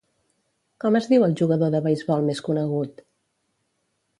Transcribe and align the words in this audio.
Com 0.83 0.95
es 0.99 1.09
diu 1.11 1.27
el 1.27 1.35
jugador 1.41 1.73
de 1.75 1.81
beisbol 1.89 2.25
més 2.31 2.41
conegut? 2.49 3.05